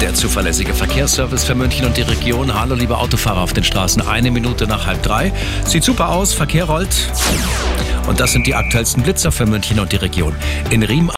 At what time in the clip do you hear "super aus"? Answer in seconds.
5.82-6.32